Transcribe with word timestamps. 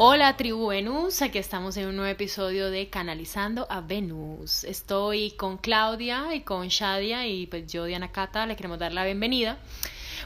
Hola 0.00 0.36
tribu 0.36 0.68
Venus, 0.68 1.22
aquí 1.22 1.38
estamos 1.38 1.76
en 1.76 1.88
un 1.88 1.96
nuevo 1.96 2.08
episodio 2.08 2.70
de 2.70 2.88
Canalizando 2.88 3.66
a 3.68 3.80
Venus. 3.80 4.62
Estoy 4.62 5.32
con 5.32 5.58
Claudia 5.58 6.36
y 6.36 6.42
con 6.42 6.68
Shadia 6.68 7.26
y 7.26 7.48
pues 7.48 7.66
yo 7.66 7.84
Diana 7.84 8.12
Cata 8.12 8.46
le 8.46 8.54
queremos 8.54 8.78
dar 8.78 8.92
la 8.92 9.04
bienvenida 9.04 9.58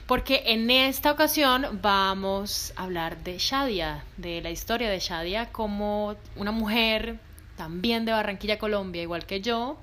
porque 0.06 0.42
en 0.44 0.70
esta 0.70 1.10
ocasión 1.10 1.80
vamos 1.80 2.74
a 2.76 2.82
hablar 2.82 3.24
de 3.24 3.38
Shadia, 3.38 4.04
de 4.18 4.42
la 4.42 4.50
historia 4.50 4.90
de 4.90 4.98
Shadia 4.98 5.50
como 5.52 6.16
una 6.36 6.52
mujer 6.52 7.18
también 7.56 8.04
de 8.04 8.12
Barranquilla, 8.12 8.58
Colombia, 8.58 9.00
igual 9.00 9.24
que 9.24 9.40
yo. 9.40 9.78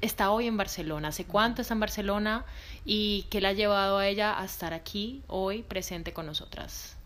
Está 0.00 0.30
hoy 0.30 0.46
en 0.46 0.56
Barcelona. 0.56 1.08
¿Hace 1.08 1.24
cuánto 1.24 1.62
está 1.62 1.74
en 1.74 1.80
Barcelona? 1.80 2.44
¿Y 2.84 3.26
qué 3.30 3.40
la 3.40 3.48
ha 3.48 3.52
llevado 3.52 3.98
a 3.98 4.06
ella 4.06 4.40
a 4.40 4.44
estar 4.44 4.72
aquí 4.72 5.24
hoy 5.26 5.64
presente 5.64 6.12
con 6.12 6.26
nosotras? 6.26 6.96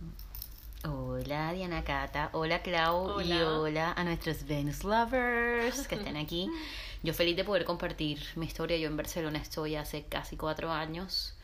Hola 0.89 1.53
Diana 1.53 1.83
Cata, 1.83 2.31
hola 2.33 2.63
Clau 2.63 3.21
y 3.21 3.33
Hola. 3.33 3.59
hola 3.59 3.93
a 3.93 4.05
nuestros 4.05 4.47
Venus 4.47 4.85
Lovers 4.85 5.89
que 5.89 5.97
están 5.97 6.17
aquí. 6.17 6.49
Yo 7.03 7.13
feliz 7.13 7.37
de 7.37 7.43
poder 7.43 7.65
compartir 7.65 8.21
mi 8.37 8.47
historia. 8.47 8.77
Yo 8.77 8.87
en 8.87 8.97
Barcelona 8.97 9.39
estoy 9.39 9.75
hace 9.75 10.05
casi 10.05 10.37
cuatro 10.37 10.71
años 10.71 11.35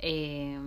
eh, 0.00 0.58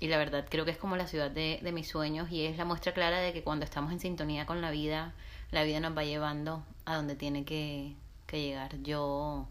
y 0.00 0.08
la 0.08 0.18
verdad 0.18 0.46
creo 0.48 0.64
que 0.64 0.72
es 0.72 0.76
como 0.76 0.96
la 0.96 1.06
ciudad 1.06 1.30
de, 1.30 1.60
de 1.62 1.72
mis 1.72 1.88
sueños 1.88 2.30
y 2.32 2.46
es 2.46 2.56
la 2.56 2.64
muestra 2.64 2.92
clara 2.92 3.18
de 3.20 3.32
que 3.32 3.44
cuando 3.44 3.64
estamos 3.64 3.92
en 3.92 4.00
sintonía 4.00 4.44
con 4.44 4.60
la 4.60 4.72
vida, 4.72 5.14
la 5.52 5.62
vida 5.62 5.78
nos 5.78 5.96
va 5.96 6.02
llevando 6.04 6.64
a 6.84 6.96
donde 6.96 7.14
tiene 7.14 7.44
que, 7.44 7.94
que 8.26 8.42
llegar. 8.42 8.76
Yo 8.82 9.46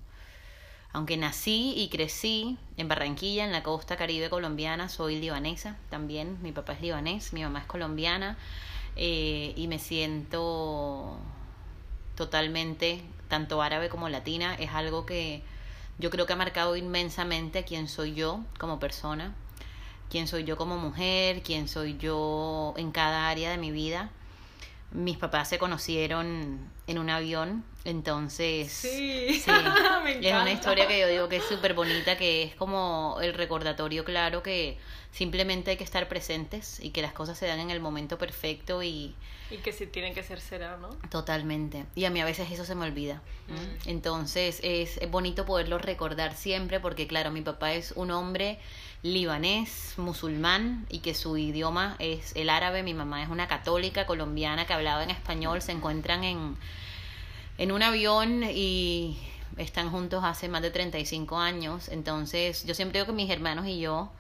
aunque 0.94 1.18
nací 1.18 1.74
y 1.76 1.90
crecí 1.90 2.58
en 2.78 2.88
Barranquilla, 2.88 3.44
en 3.44 3.52
la 3.52 3.64
costa 3.64 3.98
caribe 3.98 4.30
colombiana, 4.30 4.90
soy 4.90 5.20
libanesa 5.20 5.78
también. 5.90 6.42
Mi 6.42 6.52
papá 6.52 6.74
es 6.74 6.82
libanés, 6.82 7.34
mi 7.34 7.44
mamá 7.44 7.60
es 7.60 7.66
colombiana 7.66 8.38
eh, 8.96 9.54
y 9.56 9.68
me 9.68 9.80
siento 9.80 11.18
totalmente, 12.16 13.04
tanto 13.28 13.62
árabe 13.62 13.90
como 13.90 14.10
latina. 14.10 14.56
Es 14.56 14.72
algo 14.72 15.06
que 15.06 15.44
yo 16.00 16.10
creo 16.10 16.26
que 16.26 16.34
ha 16.34 16.38
marcado 16.38 16.76
inmensamente 16.76 17.60
a 17.60 17.66
quién 17.66 17.88
soy 17.88 18.14
yo 18.14 18.42
como 18.58 18.80
persona, 18.80 19.36
quién 20.10 20.28
soy 20.28 20.46
yo 20.46 20.58
como 20.58 20.78
mujer, 20.78 21.44
quién 21.44 21.68
soy 21.68 21.98
yo 21.98 22.74
en 22.78 22.92
cada 22.92 23.30
área 23.30 23.52
de 23.52 23.58
mi 23.58 23.72
vida. 23.72 24.10
Mis 24.92 25.18
papás 25.18 25.50
se 25.50 25.60
conocieron 25.60 26.77
en 26.88 26.98
un 26.98 27.10
avión, 27.10 27.64
entonces 27.84 28.72
Sí, 28.72 29.40
Sí, 29.40 29.52
me 30.04 30.28
es 30.28 30.34
una 30.34 30.52
historia 30.52 30.88
que 30.88 31.00
yo 31.00 31.08
digo 31.08 31.30
que 31.30 31.38
es 31.38 31.44
súper 31.44 31.74
bonita, 31.74 32.18
que 32.18 32.44
es 32.44 32.56
como 32.56 33.18
el 33.22 33.34
recordatorio 33.34 34.04
claro 34.06 34.42
que 34.42 34.78
simplemente 35.12 35.72
hay 35.72 35.78
que 35.78 35.84
estar 35.84 36.08
presentes 36.08 36.80
y 36.80 36.92
que 36.92 37.02
las 37.02 37.14
cosas 37.14 37.38
se 37.38 37.48
dan 37.48 37.60
en 37.60 37.72
el 37.72 37.80
momento 37.80 38.18
perfecto 38.18 38.84
y 38.84 39.16
Y 39.50 39.58
que 39.58 39.72
si 39.72 39.88
tienen 39.88 40.14
que 40.14 40.24
ser 40.24 40.40
será, 40.40 40.78
¿no? 40.78 40.90
totalmente. 41.10 41.86
Y 41.96 42.06
a 42.06 42.10
mí 42.10 42.20
a 42.22 42.26
veces 42.26 42.52
eso 42.52 42.66
se 42.66 42.76
me 42.76 42.86
olvida. 42.86 43.22
Mm. 43.48 43.90
Entonces 43.90 44.60
es, 44.64 44.98
es 44.98 45.10
bonito 45.10 45.46
poderlo 45.46 45.78
recordar 45.78 46.36
siempre 46.36 46.80
porque 46.80 47.08
claro, 47.08 47.32
mi 47.32 47.42
papá 47.42 47.74
es 47.74 47.94
un 47.94 48.12
hombre 48.12 48.60
libanés, 49.04 49.94
musulmán 49.98 50.86
y 50.90 51.00
que 51.00 51.14
su 51.14 51.38
idioma 51.38 51.96
es 52.00 52.36
el 52.36 52.50
árabe, 52.50 52.84
mi 52.84 52.94
mamá 52.94 53.24
es 53.24 53.30
una 53.30 53.48
católica 53.48 54.06
colombiana 54.06 54.66
que 54.66 54.74
hablaba 54.74 55.04
en 55.04 55.12
español, 55.12 55.62
se 55.62 55.72
encuentran 55.72 56.24
en, 56.24 56.58
en 57.58 57.72
un 57.72 57.82
avión 57.82 58.44
y 58.44 59.18
están 59.58 59.90
juntos 59.90 60.24
hace 60.24 60.48
más 60.48 60.62
de 60.62 60.72
35 60.72 61.38
años. 61.38 61.90
Entonces, 61.90 62.66
yo 62.66 62.76
siempre 62.76 63.00
digo 63.00 63.08
que 63.08 63.16
mis 63.16 63.30
hermanos 63.30 63.66
y 63.68 63.80
yo 63.80 64.12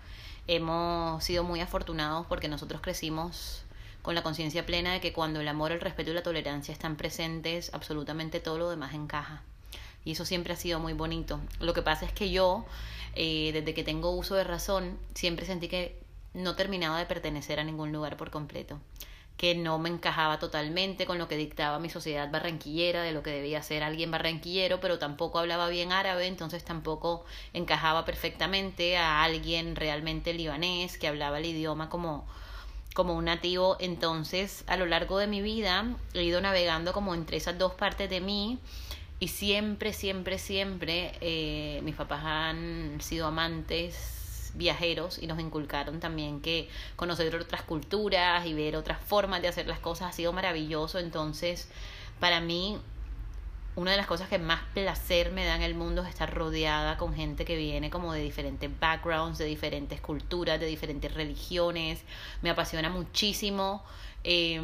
hemos 0.48 1.24
sido 1.24 1.44
muy 1.44 1.62
afortunados 1.62 2.26
porque 2.28 2.48
nosotros 2.48 2.82
crecimos 2.82 3.64
con 4.02 4.16
la 4.16 4.24
conciencia 4.24 4.66
plena 4.66 4.94
de 4.94 5.02
que 5.02 5.14
cuando 5.14 5.42
el 5.42 5.48
amor, 5.48 5.72
el 5.72 5.82
respeto 5.82 6.12
y 6.12 6.14
la 6.14 6.24
tolerancia 6.24 6.72
están 6.72 6.96
presentes, 6.96 7.72
absolutamente 7.74 8.40
todo 8.40 8.58
lo 8.58 8.70
demás 8.70 8.94
encaja. 8.94 9.44
Y 10.06 10.14
eso 10.14 10.26
siempre 10.26 10.54
ha 10.54 10.56
sido 10.56 10.80
muy 10.80 10.94
bonito. 10.94 11.40
Lo 11.60 11.74
que 11.74 11.82
pasa 11.82 12.06
es 12.06 12.14
que 12.14 12.32
yo, 12.32 12.66
eh, 13.14 13.52
desde 13.54 13.74
que 13.74 13.84
tengo 13.84 14.12
uso 14.12 14.36
de 14.36 14.46
razón, 14.46 14.98
siempre 15.14 15.46
sentí 15.46 15.68
que 15.68 16.00
no 16.34 16.56
terminaba 16.56 16.98
de 16.98 17.06
pertenecer 17.06 17.60
a 17.60 17.64
ningún 17.64 17.92
lugar 17.92 18.16
por 18.16 18.32
completo 18.32 18.80
que 19.38 19.54
no 19.54 19.78
me 19.78 19.90
encajaba 19.90 20.40
totalmente 20.40 21.06
con 21.06 21.20
lo 21.20 21.28
que 21.28 21.38
dictaba 21.38 21.78
mi 21.78 21.90
sociedad 21.90 22.30
barranquillera, 22.30 23.04
de 23.04 23.12
lo 23.12 23.22
que 23.22 23.30
debía 23.30 23.62
ser 23.62 23.84
alguien 23.84 24.10
barranquillero, 24.10 24.80
pero 24.80 24.98
tampoco 24.98 25.38
hablaba 25.38 25.70
bien 25.70 25.92
árabe, 25.92 26.26
entonces 26.26 26.64
tampoco 26.64 27.24
encajaba 27.54 28.04
perfectamente 28.04 28.98
a 28.98 29.24
alguien 29.24 29.76
realmente 29.76 30.34
libanés 30.34 30.98
que 30.98 31.08
hablaba 31.08 31.38
el 31.38 31.46
idioma 31.46 31.88
como, 31.88 32.26
como 32.96 33.14
un 33.14 33.26
nativo. 33.26 33.78
Entonces, 33.80 34.64
a 34.66 34.76
lo 34.76 34.88
largo 34.88 35.20
de 35.20 35.28
mi 35.28 35.42
vida 35.42 35.86
he 36.16 36.24
ido 36.24 36.42
navegando 36.42 36.92
como 36.92 37.14
entre 37.14 37.38
esas 37.38 37.60
dos 37.60 37.74
partes 37.76 38.10
de 38.10 38.22
mí 38.22 38.58
y 39.20 39.28
siempre, 39.28 39.94
siempre, 39.94 40.40
siempre 40.40 41.12
eh, 41.22 41.80
mis 41.84 41.96
papás 41.96 42.24
han 42.24 42.98
sido 43.02 43.28
amantes 43.28 44.18
viajeros 44.58 45.18
y 45.18 45.28
nos 45.28 45.40
inculcaron 45.40 46.00
también 46.00 46.42
que 46.42 46.70
conocer 46.96 47.36
otras 47.36 47.62
culturas 47.62 48.46
y 48.46 48.54
ver 48.54 48.76
otras 48.76 49.00
formas 49.00 49.42
de 49.42 49.48
hacer 49.48 49.68
las 49.68 49.80
cosas 49.80 50.10
ha 50.10 50.12
sido 50.12 50.34
maravilloso. 50.34 51.00
Entonces, 51.00 51.70
para 52.20 52.42
mí, 52.42 52.80
una 53.76 53.92
de 53.92 53.98
las 53.98 54.08
cosas 54.08 54.28
que 54.28 54.40
más 54.40 54.62
placer 54.74 55.32
me 55.32 55.46
da 55.46 55.56
en 55.56 55.62
el 55.62 55.76
mundo 55.76 56.02
es 56.02 56.10
estar 56.10 56.34
rodeada 56.34 56.98
con 56.98 57.14
gente 57.14 57.46
que 57.46 57.56
viene 57.56 57.92
como 57.92 58.12
de 58.12 58.22
diferentes 58.22 58.72
backgrounds, 58.80 59.38
de 59.38 59.46
diferentes 59.46 60.02
culturas, 60.02 60.60
de 60.60 60.66
diferentes 60.66 61.14
religiones. 61.14 62.02
Me 62.42 62.50
apasiona 62.50 62.90
muchísimo 62.90 63.84
eh, 64.30 64.60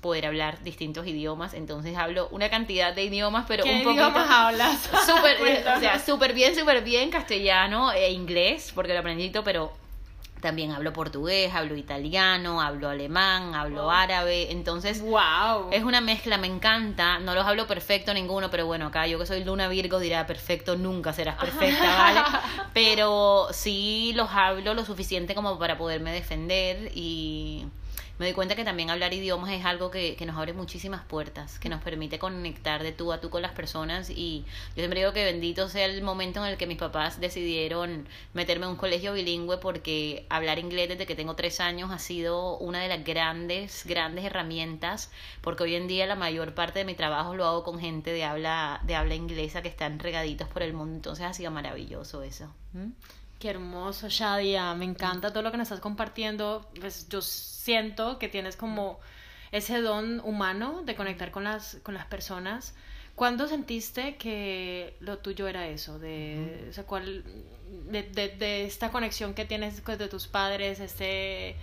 poder 0.00 0.26
hablar 0.26 0.60
distintos 0.64 1.06
idiomas. 1.06 1.54
Entonces 1.54 1.96
hablo 1.96 2.28
una 2.32 2.50
cantidad 2.50 2.92
de 2.92 3.04
idiomas, 3.04 3.44
pero 3.46 3.62
¿Qué 3.62 3.70
un 3.70 3.84
poquito 3.84 4.02
idiomas 4.02 4.28
hablas? 4.28 4.90
súper, 5.06 5.36
eh, 5.46 5.64
o 5.76 5.80
sea, 5.80 5.98
súper 6.00 6.34
bien, 6.34 6.56
súper 6.56 6.82
bien 6.82 7.08
castellano 7.10 7.92
e 7.92 8.10
inglés, 8.10 8.72
porque 8.74 8.92
lo 8.92 8.98
aprendí, 8.98 9.30
pero 9.44 9.72
también 10.40 10.72
hablo 10.72 10.92
portugués, 10.92 11.54
hablo 11.54 11.76
italiano, 11.76 12.60
hablo 12.60 12.88
alemán, 12.88 13.54
hablo 13.54 13.90
árabe, 13.90 14.50
entonces 14.50 15.02
¡Wow! 15.02 15.68
es 15.70 15.84
una 15.84 16.00
mezcla, 16.00 16.36
me 16.38 16.48
encanta, 16.48 17.20
no 17.20 17.34
los 17.34 17.46
hablo 17.46 17.68
perfecto 17.68 18.12
ninguno, 18.12 18.50
pero 18.50 18.66
bueno, 18.66 18.86
acá 18.86 19.06
yo 19.06 19.20
que 19.20 19.26
soy 19.26 19.44
Luna 19.44 19.68
Virgo 19.68 20.00
dirá 20.00 20.26
perfecto, 20.26 20.76
nunca 20.76 21.12
serás 21.12 21.36
perfecta, 21.40 21.96
¿vale? 21.96 22.20
Pero 22.74 23.48
sí 23.52 24.12
los 24.16 24.30
hablo 24.30 24.74
lo 24.74 24.84
suficiente 24.84 25.36
como 25.36 25.58
para 25.58 25.78
poderme 25.78 26.10
defender 26.12 26.90
y 26.94 27.66
me 28.20 28.26
doy 28.26 28.34
cuenta 28.34 28.54
que 28.54 28.64
también 28.64 28.90
hablar 28.90 29.14
idiomas 29.14 29.50
es 29.50 29.64
algo 29.64 29.90
que, 29.90 30.14
nos 30.26 30.36
abre 30.36 30.52
muchísimas 30.52 31.02
puertas, 31.02 31.58
que 31.58 31.70
nos 31.70 31.82
permite 31.82 32.18
conectar 32.18 32.82
de 32.82 32.92
tú 32.92 33.14
a 33.14 33.20
tú 33.22 33.30
con 33.30 33.40
las 33.40 33.52
personas 33.52 34.10
y 34.10 34.44
yo 34.68 34.82
siempre 34.82 35.00
digo 35.00 35.14
que 35.14 35.24
bendito 35.24 35.70
sea 35.70 35.86
el 35.86 36.02
momento 36.02 36.44
en 36.44 36.52
el 36.52 36.58
que 36.58 36.66
mis 36.66 36.76
papás 36.76 37.18
decidieron 37.18 38.06
meterme 38.34 38.66
en 38.66 38.72
un 38.72 38.76
colegio 38.76 39.14
bilingüe 39.14 39.56
porque 39.56 40.26
hablar 40.28 40.58
inglés 40.58 40.90
desde 40.90 41.06
que 41.06 41.14
tengo 41.14 41.34
tres 41.34 41.60
años 41.60 41.90
ha 41.92 41.98
sido 41.98 42.58
una 42.58 42.82
de 42.82 42.88
las 42.88 43.02
grandes, 43.04 43.86
grandes 43.86 44.26
herramientas 44.26 45.10
porque 45.40 45.62
hoy 45.62 45.74
en 45.74 45.88
día 45.88 46.04
la 46.04 46.14
mayor 46.14 46.52
parte 46.52 46.80
de 46.80 46.84
mi 46.84 46.94
trabajo 46.94 47.34
lo 47.34 47.46
hago 47.46 47.64
con 47.64 47.80
gente 47.80 48.12
de 48.12 48.24
habla, 48.24 48.82
de 48.84 48.96
habla 48.96 49.14
inglesa 49.14 49.62
que 49.62 49.68
están 49.68 49.98
regaditos 49.98 50.46
por 50.46 50.62
el 50.62 50.74
mundo, 50.74 50.94
entonces 50.94 51.24
ha 51.24 51.32
sido 51.32 51.50
maravilloso 51.50 52.22
eso. 52.22 52.52
¿Mm? 52.74 52.90
Qué 53.40 53.48
hermoso, 53.48 54.08
Shadia. 54.10 54.74
Me 54.74 54.84
encanta 54.84 55.30
todo 55.30 55.42
lo 55.42 55.50
que 55.50 55.56
nos 55.56 55.64
estás 55.64 55.80
compartiendo. 55.80 56.70
Pues 56.78 57.08
yo 57.08 57.22
siento 57.22 58.18
que 58.18 58.28
tienes 58.28 58.54
como 58.54 59.00
ese 59.50 59.80
don 59.80 60.20
humano 60.20 60.82
de 60.84 60.94
conectar 60.94 61.30
con 61.30 61.44
las, 61.44 61.78
con 61.82 61.94
las 61.94 62.04
personas. 62.04 62.74
¿Cuándo 63.14 63.48
sentiste 63.48 64.16
que 64.16 64.94
lo 65.00 65.18
tuyo 65.18 65.48
era 65.48 65.66
eso? 65.68 65.98
De, 65.98 66.66
o 66.68 66.72
sea, 66.74 66.84
¿cuál, 66.84 67.24
de, 67.90 68.02
de, 68.02 68.28
de 68.28 68.66
esta 68.66 68.90
conexión 68.90 69.32
que 69.32 69.46
tienes 69.46 69.82
de 69.82 70.08
tus 70.08 70.26
padres, 70.26 70.78
este, 70.78 71.56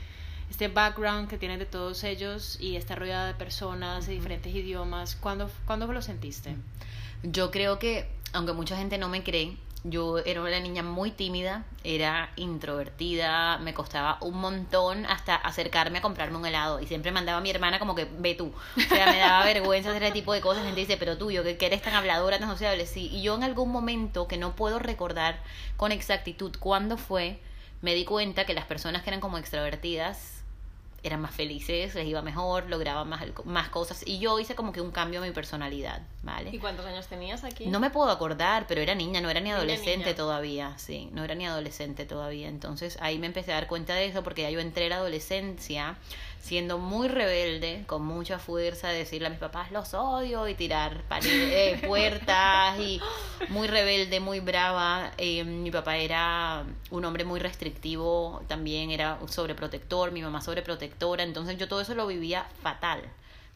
este 0.50 0.70
background 0.70 1.30
que 1.30 1.38
tienes 1.38 1.60
de 1.60 1.68
todos 1.68 2.04
ellos 2.04 2.58
y 2.60 2.76
esta 2.76 2.96
rodeada 2.96 3.28
de 3.28 3.36
personas 3.36 4.08
de 4.08 4.14
diferentes 4.14 4.54
idiomas. 4.54 5.16
¿Cuándo, 5.16 5.52
¿Cuándo 5.68 5.86
lo 5.86 6.02
sentiste? 6.02 6.56
Yo 7.22 7.52
creo 7.52 7.78
que, 7.78 8.10
aunque 8.34 8.54
mucha 8.54 8.78
gente 8.78 8.98
no 8.98 9.10
me 9.10 9.24
cree, 9.24 9.58
yo 9.90 10.20
era 10.20 10.42
una 10.42 10.60
niña 10.60 10.84
muy 10.84 11.12
tímida, 11.12 11.66
era 11.84 12.32
introvertida, 12.36 13.58
me 13.60 13.74
costaba 13.74 14.18
un 14.22 14.36
montón 14.36 15.06
hasta 15.06 15.36
acercarme 15.36 16.00
a 16.00 16.02
comprarme 16.02 16.38
un 16.38 16.46
helado. 16.46 16.80
Y 16.80 16.88
siempre 16.88 17.12
mandaba 17.12 17.40
a 17.40 17.42
mi 17.42 17.50
hermana 17.50 17.80
como 17.80 17.96
que, 17.96 18.06
ve 18.06 18.36
tú. 18.36 18.54
O 18.78 18.82
sea, 18.82 19.12
me 19.12 19.20
daba 19.20 19.46
vergüenza 19.46 19.90
hacer 19.90 20.04
ese 20.04 20.14
tipo 20.14 20.34
de 20.34 20.42
cosas. 20.42 20.64
Gente 20.64 20.82
dice, 20.82 20.98
pero 20.98 21.18
tú, 21.18 21.32
yo 21.32 21.44
que 21.44 21.66
eres 21.66 21.82
tan 21.82 21.94
habladora, 21.94 22.40
tan 22.40 22.50
sociable. 22.50 22.86
Sí. 22.86 23.10
Y 23.12 23.22
yo 23.22 23.36
en 23.36 23.44
algún 23.44 23.72
momento, 23.72 24.28
que 24.28 24.38
no 24.38 24.56
puedo 24.56 24.80
recordar 24.80 25.42
con 25.78 25.92
exactitud 25.92 26.56
cuándo 26.60 26.98
fue, 26.98 27.40
me 27.82 27.94
di 27.94 28.06
cuenta 28.06 28.46
que 28.46 28.54
las 28.54 28.66
personas 28.66 29.04
que 29.04 29.10
eran 29.10 29.22
como 29.22 29.38
extrovertidas 29.38 30.37
eran 31.04 31.22
más 31.22 31.34
felices, 31.34 31.96
les 31.96 32.06
iba 32.06 32.22
mejor, 32.22 32.70
lograban 32.70 33.08
más, 33.08 33.24
más 33.46 33.70
cosas. 33.70 34.04
Y 34.06 34.20
yo 34.20 34.40
hice 34.40 34.56
como 34.56 34.72
que 34.72 34.82
un 34.82 34.92
cambio 34.92 35.22
en 35.24 35.30
mi 35.30 35.34
personalidad, 35.34 36.02
¿vale? 36.24 36.50
¿Y 36.52 36.60
cuántos 36.60 36.86
años 36.86 37.08
tenías 37.08 37.44
aquí? 37.44 37.68
No 37.68 37.80
me 37.80 37.90
puedo 37.90 38.10
acordar, 38.10 38.66
pero 38.68 38.82
era 38.82 38.96
niña, 38.96 39.22
no 39.22 39.30
era 39.30 39.40
ni 39.40 39.52
adolescente 39.52 40.14
todavía, 40.14 40.78
sí, 40.78 41.10
no 41.14 41.24
era 41.24 41.36
ni 41.36 41.46
adolescente 41.46 42.06
todavía. 42.06 42.48
Entonces 42.48 42.98
ahí 43.02 43.20
me 43.20 43.28
empecé 43.28 43.52
a 43.52 43.56
dar 43.56 43.68
cuenta 43.68 43.96
de 43.96 44.08
eso 44.08 44.24
porque 44.24 44.42
ya 44.44 44.50
yo 44.50 44.60
entré 44.60 44.88
a 44.88 44.90
la 44.90 44.96
adolescencia 44.98 45.98
siendo 46.40 46.78
muy 46.78 47.08
rebelde, 47.08 47.84
con 47.88 48.06
mucha 48.06 48.40
fuerza, 48.40 48.90
de 48.90 49.00
decirle 49.00 49.28
a 49.28 49.30
mis 49.30 49.40
papás 49.40 49.72
los 49.72 49.94
odio 49.94 50.48
y 50.48 50.56
tirar 50.56 51.04
paredes, 51.04 51.82
puertas 51.88 52.80
y 52.80 53.02
muy 53.50 53.68
rebelde, 53.68 54.20
muy 54.20 54.40
brava. 54.40 55.12
Eh, 55.18 55.44
mi 55.44 55.72
papá 55.72 55.98
era 55.98 56.64
un 56.90 57.06
hombre 57.06 57.26
muy 57.26 57.40
restrictivo, 57.40 58.44
también 58.48 58.92
era 58.92 59.20
sobreprotector, 59.28 60.12
mi 60.12 60.22
mamá 60.22 60.42
sobreprotectora, 60.42 61.24
entonces 61.24 61.58
yo 61.58 61.68
todo 61.68 61.82
eso 61.82 61.96
lo 61.96 62.08
vivía 62.08 62.48
fatal 62.62 63.02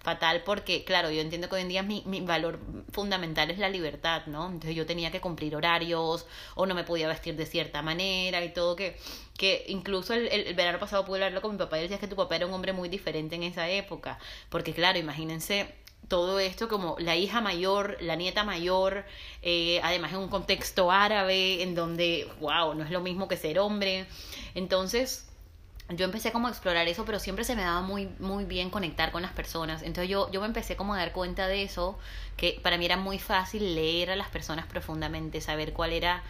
fatal 0.02 0.44
porque, 0.44 0.84
claro, 0.84 1.12
yo 1.12 1.22
entiendo 1.22 1.48
que 1.48 1.56
hoy 1.56 1.62
en 1.62 1.70
día 1.70 1.84
mi, 1.84 2.04
mi 2.06 2.22
valor 2.22 2.60
fundamental 2.92 3.52
es 3.52 3.60
la 3.60 3.70
libertad, 3.70 4.26
¿no? 4.26 4.48
Entonces 4.48 4.76
yo 4.76 4.86
tenía 4.86 5.12
que 5.12 5.22
cumplir 5.22 5.56
horarios 5.56 6.26
o 6.56 6.66
no 6.66 6.76
me 6.76 6.84
podía 6.84 7.08
vestir 7.08 7.36
de 7.36 7.46
cierta 7.46 7.82
manera 7.82 8.44
y 8.44 8.54
todo 8.54 8.76
que, 8.76 8.98
que 9.38 9.66
incluso 9.68 10.14
el, 10.14 10.28
el, 10.28 10.54
verano 10.56 10.80
pasado 10.80 11.06
pude 11.06 11.18
hablarlo 11.18 11.42
con 11.42 11.52
mi 11.52 11.58
papá 11.58 11.78
y 11.80 11.84
decía 11.84 12.00
que 12.00 12.08
tu 12.08 12.16
papá 12.16 12.36
era 12.36 12.48
un 12.48 12.54
hombre 12.54 12.74
muy 12.74 12.90
diferente 12.90 13.36
en 13.36 13.44
esa 13.44 13.70
época, 13.70 14.20
porque 14.50 14.74
claro, 14.74 14.98
imagínense 14.98 15.74
todo 16.08 16.40
esto 16.40 16.68
como 16.68 16.98
la 17.00 17.16
hija 17.16 17.40
mayor, 17.40 17.98
la 18.02 18.16
nieta 18.16 18.44
mayor, 18.44 19.06
eh, 19.42 19.80
además 19.84 20.12
en 20.12 20.20
un 20.20 20.28
contexto 20.28 20.92
árabe 20.92 21.64
en 21.64 21.74
donde, 21.74 22.28
wow, 22.42 22.74
no 22.74 22.84
es 22.84 22.92
lo 22.92 23.00
mismo 23.00 23.30
que 23.30 23.38
ser 23.38 23.60
hombre. 23.60 24.08
Entonces, 24.54 25.31
yo 25.96 26.06
empecé 26.06 26.32
como 26.32 26.48
a 26.48 26.52
explorar 26.52 26.88
eso, 26.88 27.06
pero 27.06 27.20
siempre 27.20 27.44
se 27.46 27.56
me 27.56 27.64
daba 27.64 27.82
muy, 27.82 28.10
muy 28.20 28.46
bien 28.46 28.70
conectar 28.70 29.12
con 29.12 29.22
las 29.22 29.32
personas. 29.32 29.82
Entonces 29.82 30.10
yo, 30.10 30.32
yo 30.32 30.42
me 30.42 30.48
empecé 30.48 30.76
como 30.76 30.94
a 30.94 30.98
dar 30.98 31.12
cuenta 31.12 31.48
de 31.48 31.64
eso, 31.64 31.98
que 32.38 32.60
para 32.64 32.78
mí 32.78 32.86
era 32.86 32.98
muy 32.98 33.20
fácil 33.20 33.76
leer 33.76 34.12
a 34.12 34.16
las 34.16 34.30
personas 34.30 34.66
profundamente, 34.66 35.42
saber 35.42 35.74
cuál 35.74 35.94
era 35.94 36.24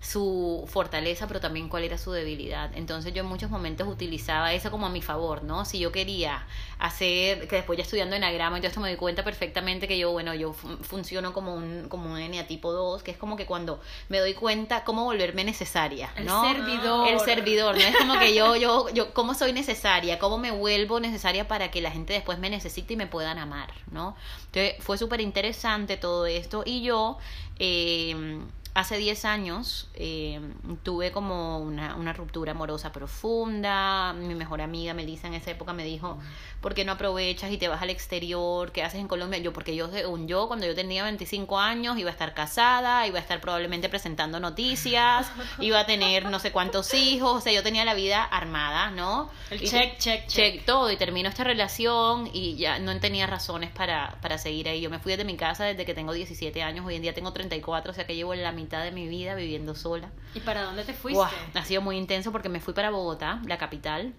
su 0.00 0.64
fortaleza, 0.68 1.26
pero 1.26 1.40
también 1.40 1.68
cuál 1.68 1.84
era 1.84 1.96
su 1.96 2.12
debilidad. 2.12 2.70
Entonces 2.74 3.14
yo 3.14 3.22
en 3.22 3.28
muchos 3.28 3.50
momentos 3.50 3.88
utilizaba 3.88 4.52
eso 4.52 4.70
como 4.70 4.86
a 4.86 4.90
mi 4.90 5.00
favor, 5.00 5.42
¿no? 5.42 5.64
Si 5.64 5.78
yo 5.78 5.92
quería 5.92 6.46
hacer, 6.78 7.48
que 7.48 7.56
después 7.56 7.78
ya 7.78 7.84
estudiando 7.84 8.14
enagrama, 8.14 8.58
yo 8.58 8.68
esto 8.68 8.80
me 8.80 8.90
di 8.90 8.96
cuenta 8.96 9.24
perfectamente 9.24 9.88
que 9.88 9.98
yo, 9.98 10.12
bueno, 10.12 10.34
yo 10.34 10.52
funciono 10.52 11.32
como 11.32 11.54
un, 11.54 11.88
como 11.88 12.12
un 12.12 12.46
tipo 12.46 12.72
2, 12.72 13.02
que 13.02 13.12
es 13.12 13.16
como 13.16 13.36
que 13.36 13.46
cuando 13.46 13.80
me 14.08 14.18
doy 14.18 14.34
cuenta 14.34 14.84
cómo 14.84 15.04
volverme 15.04 15.44
necesaria, 15.44 16.12
¿no? 16.22 16.48
El 16.50 16.56
servidor. 16.56 17.08
El 17.08 17.20
servidor, 17.20 17.74
¿no? 17.74 17.80
Es 17.80 17.96
como 17.96 18.18
que 18.18 18.34
yo, 18.34 18.56
yo, 18.56 18.90
yo, 18.90 19.14
cómo 19.14 19.34
soy 19.34 19.52
necesaria, 19.52 20.18
cómo 20.18 20.36
me 20.36 20.50
vuelvo 20.50 21.00
necesaria 21.00 21.48
para 21.48 21.70
que 21.70 21.80
la 21.80 21.90
gente 21.90 22.12
después 22.12 22.38
me 22.38 22.50
necesite 22.50 22.94
y 22.94 22.96
me 22.96 23.06
puedan 23.06 23.38
amar, 23.38 23.72
¿no? 23.90 24.16
Entonces 24.46 24.74
fue 24.80 24.98
súper 24.98 25.20
interesante 25.20 25.96
todo 25.96 26.26
esto 26.26 26.62
y 26.66 26.82
yo... 26.82 27.18
Eh, 27.58 28.42
hace 28.74 28.98
10 28.98 29.24
años 29.24 29.88
eh, 29.94 30.40
tuve 30.82 31.12
como 31.12 31.60
una, 31.60 31.94
una, 31.94 32.12
ruptura 32.12 32.52
amorosa 32.52 32.92
profunda. 32.92 34.12
Mi 34.12 34.34
mejor 34.34 34.60
amiga 34.60 34.94
Melissa 34.94 35.28
en 35.28 35.34
esa 35.34 35.52
época 35.52 35.72
me 35.72 35.84
dijo, 35.84 36.18
¿por 36.60 36.74
qué 36.74 36.84
no 36.84 36.92
aprovechas 36.92 37.52
y 37.52 37.56
te 37.56 37.68
vas 37.68 37.82
al 37.82 37.90
exterior? 37.90 38.72
¿Qué 38.72 38.82
haces 38.82 39.00
en 39.00 39.06
Colombia? 39.06 39.38
Yo, 39.38 39.52
porque 39.52 39.76
yo, 39.76 39.88
según 39.90 40.26
yo, 40.26 40.48
cuando 40.48 40.66
yo 40.66 40.74
tenía 40.74 41.04
25 41.04 41.58
años, 41.58 41.96
iba 41.98 42.10
a 42.10 42.12
estar 42.12 42.34
casada, 42.34 43.06
iba 43.06 43.18
a 43.18 43.22
estar 43.22 43.40
probablemente 43.40 43.88
presentando 43.88 44.40
noticias, 44.40 45.30
iba 45.60 45.78
a 45.78 45.86
tener 45.86 46.28
no 46.28 46.40
sé 46.40 46.50
cuántos 46.50 46.92
hijos, 46.94 47.36
o 47.36 47.40
sea, 47.40 47.52
yo 47.52 47.62
tenía 47.62 47.84
la 47.84 47.94
vida 47.94 48.24
armada, 48.24 48.90
¿no? 48.90 49.30
El 49.50 49.60
check, 49.60 49.98
check, 49.98 50.26
check, 50.26 50.64
todo, 50.64 50.90
y 50.90 50.96
termino 50.96 51.28
esta 51.28 51.44
relación 51.44 52.28
y 52.32 52.56
ya 52.56 52.80
no 52.80 52.98
tenía 52.98 53.28
razones 53.28 53.70
para, 53.70 54.18
para 54.20 54.38
seguir 54.38 54.68
ahí. 54.68 54.80
Yo 54.80 54.90
me 54.90 54.98
fui 54.98 55.14
de 55.14 55.24
mi 55.24 55.36
casa 55.36 55.64
desde 55.64 55.84
que 55.84 55.94
tengo 55.94 56.12
17 56.12 56.60
años, 56.62 56.84
hoy 56.84 56.96
en 56.96 57.02
día 57.02 57.14
tengo 57.14 57.32
34, 57.32 57.92
o 57.92 57.94
sea 57.94 58.04
que 58.06 58.16
llevo 58.16 58.34
en 58.34 58.42
la 58.42 58.50
mitad 58.50 58.63
de 58.68 58.90
mi 58.92 59.08
vida 59.08 59.34
viviendo 59.34 59.74
sola. 59.74 60.10
¿Y 60.34 60.40
para 60.40 60.62
dónde 60.62 60.84
te 60.84 60.94
fuiste? 60.94 61.22
ha 61.54 61.64
sido 61.64 61.82
muy 61.82 61.96
intenso 61.96 62.32
porque 62.32 62.48
me 62.48 62.60
fui 62.60 62.74
para 62.74 62.90
Bogotá, 62.90 63.40
la 63.46 63.58
capital, 63.58 64.14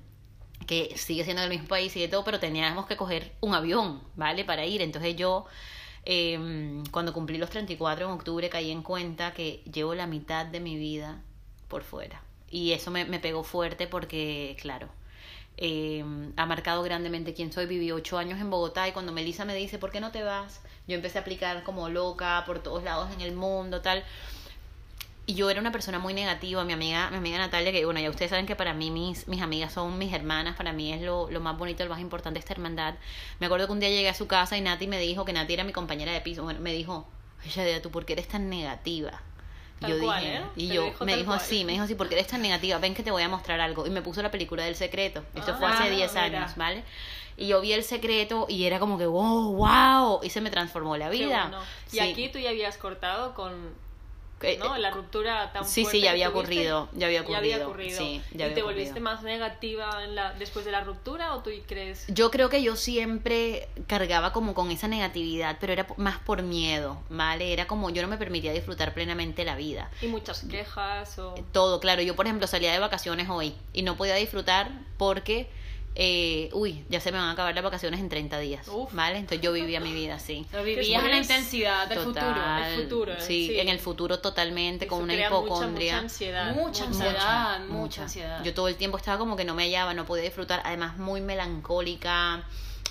que 0.67 0.97
sigue 0.97 1.23
siendo 1.23 1.43
el 1.43 1.49
mismo 1.49 1.67
país 1.67 1.95
y 1.95 2.01
de 2.01 2.07
todo, 2.07 2.23
pero 2.23 2.39
teníamos 2.39 2.85
que 2.85 2.97
coger 2.97 3.33
un 3.41 3.53
avión, 3.53 4.01
¿vale? 4.15 4.45
Para 4.45 4.65
ir. 4.65 4.81
Entonces 4.81 5.15
yo, 5.15 5.45
eh, 6.05 6.83
cuando 6.91 7.13
cumplí 7.13 7.37
los 7.37 7.49
34 7.49 8.05
en 8.05 8.11
octubre, 8.11 8.49
caí 8.49 8.71
en 8.71 8.81
cuenta 8.81 9.33
que 9.33 9.63
llevo 9.71 9.95
la 9.95 10.07
mitad 10.07 10.45
de 10.45 10.59
mi 10.59 10.77
vida 10.77 11.21
por 11.67 11.83
fuera. 11.83 12.21
Y 12.49 12.71
eso 12.71 12.91
me, 12.91 13.05
me 13.05 13.19
pegó 13.19 13.43
fuerte 13.43 13.87
porque, 13.87 14.55
claro, 14.61 14.89
eh, 15.57 16.03
ha 16.35 16.45
marcado 16.45 16.83
grandemente 16.83 17.33
quién 17.33 17.51
soy. 17.51 17.65
Viví 17.65 17.91
ocho 17.91 18.17
años 18.17 18.39
en 18.39 18.49
Bogotá 18.49 18.87
y 18.87 18.91
cuando 18.91 19.11
Melissa 19.11 19.45
me 19.45 19.55
dice, 19.55 19.77
¿por 19.77 19.91
qué 19.91 19.99
no 19.99 20.11
te 20.11 20.23
vas? 20.23 20.61
Yo 20.87 20.95
empecé 20.95 21.17
a 21.17 21.21
aplicar 21.21 21.63
como 21.63 21.89
loca 21.89 22.43
por 22.45 22.59
todos 22.59 22.83
lados 22.83 23.09
en 23.13 23.21
el 23.21 23.33
mundo, 23.33 23.81
tal. 23.81 24.03
Y 25.27 25.33
yo 25.33 25.49
era 25.49 25.59
una 25.59 25.71
persona 25.71 25.97
muy 25.97 26.13
negativa, 26.13 26.63
mi 26.63 26.73
amiga, 26.73 27.09
mi 27.09 27.17
amiga 27.17 27.39
Natalia, 27.39 27.71
que 27.71 27.83
bueno, 27.83 27.99
ya 27.99 28.11
ustedes 28.11 28.29
saben 28.29 28.45
que 28.45 28.55
para 28.55 28.75
mí 28.75 28.91
mis, 28.91 29.27
mis 29.27 29.41
amigas 29.41 29.73
son 29.73 29.97
mis 29.97 30.13
hermanas, 30.13 30.55
para 30.55 30.71
mí 30.71 30.93
es 30.93 31.01
lo, 31.01 31.31
lo 31.31 31.39
más 31.39 31.57
bonito, 31.57 31.83
lo 31.83 31.89
más 31.89 31.99
importante 31.99 32.37
esta 32.37 32.53
hermandad. 32.53 32.93
Me 33.39 33.47
acuerdo 33.47 33.65
que 33.65 33.73
un 33.73 33.79
día 33.79 33.89
llegué 33.89 34.09
a 34.09 34.13
su 34.13 34.27
casa 34.27 34.55
y 34.55 34.61
Nati 34.61 34.85
me 34.85 34.99
dijo 34.99 35.25
que 35.25 35.33
Nati 35.33 35.53
era 35.55 35.63
mi 35.63 35.71
compañera 35.71 36.11
de 36.11 36.21
piso, 36.21 36.43
bueno, 36.43 36.59
me 36.59 36.73
dijo, 36.73 37.07
oye, 37.43 37.79
¿tú 37.79 37.89
por 37.89 38.05
qué 38.05 38.13
eres 38.13 38.27
tan 38.27 38.49
negativa? 38.49 39.23
Yo 39.81 39.97
dije, 39.97 40.37
¿eh? 40.37 40.41
y 40.55 40.67
yo 40.67 40.93
me 41.01 41.15
dijo 41.15 41.33
así, 41.33 41.65
me 41.65 41.73
dijo 41.73 41.83
así, 41.83 41.95
porque 41.95 42.15
eres 42.15 42.27
tan 42.27 42.41
negativa, 42.41 42.77
ven 42.79 42.93
que 42.93 43.03
te 43.03 43.11
voy 43.11 43.23
a 43.23 43.29
mostrar 43.29 43.59
algo. 43.59 43.85
Y 43.85 43.89
me 43.89 44.01
puso 44.01 44.21
la 44.21 44.31
película 44.31 44.63
del 44.63 44.75
secreto. 44.75 45.23
Esto 45.35 45.55
fue 45.55 45.67
hace 45.67 45.89
10 45.89 46.15
años, 46.15 46.55
¿vale? 46.55 46.83
Y 47.37 47.47
yo 47.47 47.59
vi 47.59 47.73
el 47.73 47.83
secreto 47.83 48.45
y 48.47 48.63
era 48.63 48.79
como 48.79 48.97
que, 48.97 49.05
wow, 49.05 49.53
wow, 49.53 50.21
y 50.23 50.29
se 50.29 50.39
me 50.39 50.49
transformó 50.49 50.95
la 50.95 51.09
vida. 51.09 51.51
Y 51.91 51.99
aquí 51.99 52.29
tú 52.29 52.39
ya 52.39 52.49
habías 52.49 52.77
cortado 52.77 53.33
con 53.33 53.73
¿no? 54.59 54.77
La 54.77 54.91
ruptura 54.91 55.51
tan 55.51 55.65
sí, 55.65 55.83
fuerte 55.83 55.97
Sí, 55.97 56.03
ya 56.03 56.11
había 56.11 56.29
ocurrido, 56.29 56.89
ya 56.93 57.07
había 57.07 57.21
ocurrido. 57.21 57.41
Ya 57.41 57.55
había 57.55 57.67
ocurrido. 57.67 57.97
Sí, 57.97 58.21
ya 58.33 58.47
¿Y 58.47 58.53
te 58.53 58.61
volviste 58.61 58.99
más 58.99 59.23
negativa 59.23 60.03
en 60.03 60.15
la, 60.15 60.33
después 60.33 60.65
de 60.65 60.71
la 60.71 60.81
ruptura 60.81 61.33
o 61.33 61.41
tú 61.41 61.51
crees? 61.67 62.05
Yo 62.07 62.31
creo 62.31 62.49
que 62.49 62.61
yo 62.61 62.75
siempre 62.75 63.67
cargaba 63.87 64.33
como 64.33 64.53
con 64.53 64.71
esa 64.71 64.87
negatividad, 64.87 65.57
pero 65.59 65.73
era 65.73 65.87
más 65.97 66.19
por 66.19 66.43
miedo, 66.43 67.01
¿vale? 67.09 67.53
Era 67.53 67.67
como 67.67 67.89
yo 67.89 68.01
no 68.01 68.07
me 68.07 68.17
permitía 68.17 68.53
disfrutar 68.53 68.93
plenamente 68.93 69.45
la 69.45 69.55
vida. 69.55 69.89
Y 70.01 70.07
muchas 70.07 70.43
quejas 70.43 71.17
o... 71.19 71.35
Todo, 71.51 71.79
claro. 71.79 72.01
Yo, 72.01 72.15
por 72.15 72.25
ejemplo, 72.25 72.47
salía 72.47 72.71
de 72.71 72.79
vacaciones 72.79 73.29
hoy 73.29 73.55
y 73.73 73.83
no 73.83 73.95
podía 73.95 74.15
disfrutar 74.15 74.71
porque 74.97 75.49
eh, 75.97 76.49
uy, 76.51 76.83
ya 76.89 76.99
se 76.99 77.09
me 77.13 77.17
van 77.17 77.29
a 77.29 77.31
acabar 77.31 77.55
las 77.55 77.63
vacaciones 77.63 78.01
en 78.01 78.09
30 78.09 78.37
días, 78.39 78.67
¿vale? 78.91 79.17
Entonces 79.17 79.39
yo 79.39 79.53
vivía 79.53 79.79
mi 79.79 79.93
vida 79.93 80.15
así. 80.15 80.45
Vivías 80.65 81.01
en 81.01 81.09
la 81.09 81.17
intensidad 81.17 81.87
del 81.87 81.99
futuro. 81.99 82.35
El 82.67 82.83
futuro 82.83 83.13
¿eh? 83.13 83.21
sí, 83.21 83.57
en 83.57 83.69
el 83.69 83.79
futuro 83.79 84.19
totalmente, 84.19 84.87
con 84.87 85.03
una 85.03 85.13
hipocondria. 85.15 85.93
Mucha, 85.93 86.03
ansiedad. 86.03 86.53
Mucha 86.53 86.83
ansiedad, 86.83 87.59
mucha, 87.67 88.03
ansiedad. 88.03 88.43
Yo 88.43 88.53
todo 88.53 88.67
el 88.67 88.75
tiempo 88.75 88.97
estaba 88.97 89.17
como 89.17 89.37
que 89.37 89.45
no 89.45 89.55
me 89.55 89.63
hallaba, 89.63 89.93
no 89.93 90.05
podía 90.05 90.23
disfrutar, 90.25 90.61
además 90.65 90.97
muy 90.97 91.21
melancólica. 91.21 92.43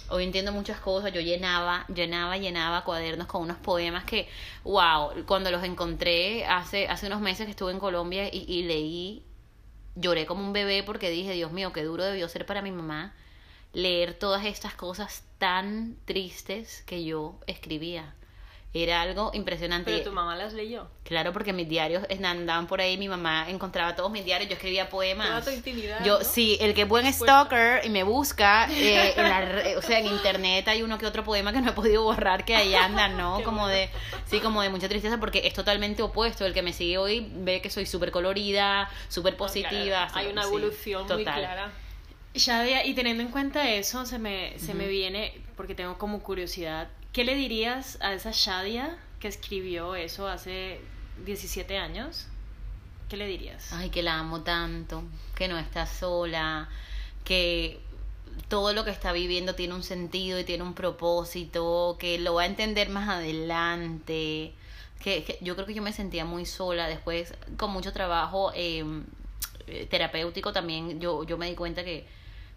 Hoy 0.08 0.25
entiendo 0.25 0.52
muchas 0.52 0.80
cosas, 0.80 1.12
yo 1.12 1.20
llenaba, 1.20 1.87
llenaba, 1.94 2.38
llenaba 2.38 2.84
cuadernos 2.84 3.26
con 3.26 3.42
unos 3.42 3.58
poemas 3.58 4.04
que, 4.04 4.28
wow, 4.62 5.11
cuando 5.26 5.50
los 5.50 5.62
encontré 5.62 6.46
hace, 6.46 6.88
hace 6.88 7.06
unos 7.06 7.20
meses 7.20 7.44
que 7.44 7.50
estuve 7.50 7.73
en 7.73 7.78
Colombia 7.78 8.28
y, 8.32 8.44
y 8.49 8.62
leí 8.62 9.23
lloré 9.97 10.27
como 10.27 10.45
un 10.45 10.53
bebé 10.53 10.83
porque 10.83 11.11
dije, 11.11 11.33
Dios 11.33 11.53
mío, 11.53 11.73
qué 11.73 11.85
duro 11.85 12.05
debió 12.05 12.29
ser 12.29 12.47
para 12.47 12.63
mi 12.63 12.73
mamá 12.73 13.15
leer 13.73 14.15
todas 14.15 14.45
estas 14.45 14.75
cosas 14.75 15.25
tan 15.39 15.97
tristes 16.05 16.83
que 16.87 17.05
yo 17.05 17.39
escribía. 17.47 18.15
Era 18.76 19.02
algo 19.02 19.31
impresionante. 19.35 19.93
¿Pero 19.93 20.02
tu 20.02 20.12
mamá 20.12 20.35
las 20.35 20.52
leyó? 20.52 20.88
Claro, 21.04 21.33
porque 21.33 21.52
mis 21.52 21.69
diarios 21.69 22.02
andaban 22.25 22.66
por 22.66 22.81
ahí, 22.81 22.99
mi 22.99 23.09
mamá 23.09 23.49
encontraba 23.49 23.95
todos 23.95 24.11
mis 24.11 24.25
diarios, 24.25 24.50
yo 24.50 24.57
escribía 24.57 24.88
poemas. 24.88 25.28
Toda 25.28 25.43
tu 25.43 25.50
intimidad, 25.50 26.04
Yo, 26.04 26.25
sí, 26.25 26.59
el 26.61 26.75
que 26.75 26.83
es 26.83 26.88
buen 26.88 27.11
stalker 27.12 27.85
y 27.85 27.88
me 27.88 28.02
busca, 28.02 28.69
eh, 28.73 29.14
en 29.16 29.23
la, 29.28 29.78
o 29.78 29.83
sea, 29.83 30.00
en 30.00 30.07
internet 30.07 30.66
hay 30.66 30.83
uno 30.83 30.99
que 30.99 31.07
otro 31.07 31.23
poema 31.23 31.52
que 31.52 31.61
no 31.61 31.71
he 31.71 31.73
podido 31.73 32.02
borrar, 32.02 32.45
que 32.45 32.57
ahí 32.57 32.75
andan, 32.75 33.16
¿no? 33.16 33.45
como 33.45 33.69
de, 33.69 33.90
sí, 34.26 34.40
como 34.40 34.61
de 34.61 34.71
mucha 34.71 34.88
tristeza, 34.88 35.21
porque 35.21 35.43
es 35.45 35.54
totalmente 35.54 36.02
opuesto. 36.02 36.45
El 36.45 36.52
que 36.52 36.62
me 36.62 36.73
sigue 36.73 36.99
hoy 36.99 37.28
ve 37.33 37.61
que 37.62 37.71
soy 37.71 37.87
súper 37.87 38.11
colorida, 38.11 38.90
súper 39.09 39.37
positiva. 39.37 40.09
hay 40.14 40.26
una 40.26 40.43
evolución 40.43 41.07
muy 41.07 41.23
clara. 41.23 41.71
Shadia, 42.35 42.85
y 42.85 42.95
teniendo 42.95 43.23
en 43.23 43.28
cuenta 43.28 43.71
eso, 43.71 44.04
se 44.04 44.19
me, 44.19 44.59
se 44.59 44.75
me 44.75 44.88
viene, 44.88 45.33
porque 45.56 45.75
tengo 45.75 45.99
como 45.99 46.20
curiosidad, 46.20 46.88
¿Qué 47.14 47.23
le 47.23 47.37
dirías 47.37 47.96
a 48.00 48.12
esa 48.12 48.32
Shadia 48.32 48.99
que 49.20 49.28
escribió 49.28 49.94
eso 49.94 50.26
hace 50.26 50.80
17 51.25 51.78
años, 51.78 52.26
¿qué 53.08 53.16
le 53.16 53.28
dirías? 53.28 53.73
Ay, 53.73 53.90
que 53.90 54.02
la 54.02 54.18
amo 54.18 54.42
tanto, 54.42 55.04
que 55.37 55.46
no 55.46 55.56
está 55.56 55.87
sola, 55.87 56.68
que 57.23 57.78
todo 58.49 58.73
lo 58.73 58.84
que 58.84 58.90
está 58.90 59.12
viviendo 59.12 59.54
tiene 59.54 59.75
un 59.75 59.84
sentido 59.84 60.40
y 60.40 60.44
tiene 60.44 60.64
un 60.64 60.75
propósito, 60.75 61.96
que 62.00 62.18
lo 62.18 62.34
va 62.34 62.42
a 62.42 62.46
entender 62.46 62.88
más 62.88 63.08
adelante. 63.08 64.52
Que, 65.00 65.38
yo 65.40 65.54
creo 65.54 65.68
que 65.68 65.75
yo 65.75 65.82
me 65.82 65.92
sentía 65.92 66.25
muy 66.25 66.46
sola 66.46 66.88
después, 66.88 67.32
con 67.56 67.70
mucho 67.70 67.92
trabajo 67.92 68.50
em, 68.56 69.04
eh, 69.68 69.87
terapéutico 69.87 70.52
también, 70.52 70.99
yo, 70.99 71.23
yo 71.23 71.38
me 71.38 71.49
di 71.49 71.54
cuenta 71.54 71.84
que, 71.84 72.08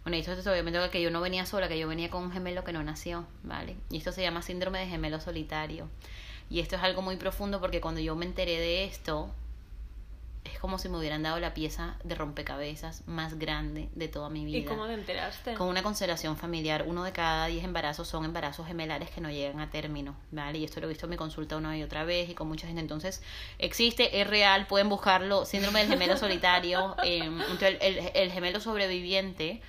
bueno, 0.07 0.15
esto 0.15 0.31
es 0.31 0.47
obviamente 0.47 0.79
que 0.89 1.01
yo 1.01 1.11
no 1.11 1.19
venía 1.19 1.45
sola, 1.45 1.67
que 1.67 1.77
yo 1.77 1.85
venía 1.85 2.09
con 2.09 2.23
un 2.23 2.31
gemelo 2.31 2.63
que 2.63 2.71
no 2.71 2.81
nació, 2.81 3.27
¿vale? 3.43 3.75
Y 3.89 3.97
esto 3.97 4.13
se 4.13 4.21
llama 4.21 4.41
síndrome 4.41 4.79
de 4.79 4.87
gemelo 4.87 5.19
solitario. 5.19 5.89
Y 6.49 6.61
esto 6.61 6.77
es 6.77 6.83
algo 6.83 7.01
muy 7.01 7.17
profundo 7.17 7.59
porque 7.59 7.81
cuando 7.81 7.99
yo 7.99 8.15
me 8.15 8.25
enteré 8.25 8.57
de 8.57 8.85
esto, 8.85 9.29
es 10.45 10.59
como 10.59 10.79
si 10.79 10.87
me 10.87 10.97
hubieran 10.97 11.23
dado 11.23 11.41
la 11.41 11.53
pieza 11.53 11.97
de 12.05 12.15
rompecabezas 12.15 13.05
más 13.05 13.37
grande 13.37 13.89
de 13.95 14.07
toda 14.07 14.29
mi 14.29 14.45
vida. 14.45 14.59
¿Y 14.59 14.63
cómo 14.63 14.87
te 14.87 14.93
enteraste? 14.93 15.55
Con 15.55 15.67
una 15.67 15.83
constelación 15.83 16.37
familiar, 16.37 16.85
uno 16.87 17.03
de 17.03 17.11
cada 17.11 17.47
diez 17.47 17.65
embarazos 17.65 18.07
son 18.07 18.23
embarazos 18.23 18.65
gemelares 18.65 19.09
que 19.09 19.19
no 19.19 19.29
llegan 19.29 19.59
a 19.59 19.71
término, 19.71 20.15
¿vale? 20.31 20.59
Y 20.59 20.63
esto 20.63 20.79
lo 20.79 20.85
he 20.85 20.89
visto 20.89 21.07
en 21.07 21.09
mi 21.09 21.17
consulta 21.17 21.57
una 21.57 21.77
y 21.77 21.83
otra 21.83 22.05
vez 22.05 22.29
y 22.29 22.33
con 22.33 22.47
mucha 22.47 22.65
gente. 22.65 22.79
Entonces, 22.79 23.21
existe, 23.59 24.21
es 24.21 24.25
real, 24.25 24.67
pueden 24.67 24.87
buscarlo, 24.87 25.43
síndrome 25.43 25.79
del 25.79 25.89
gemelo 25.89 26.15
solitario. 26.15 26.95
eh, 27.03 27.25
entonces, 27.25 27.77
el, 27.81 27.97
el, 27.97 28.11
el 28.13 28.31
gemelo 28.31 28.61
sobreviviente 28.61 29.61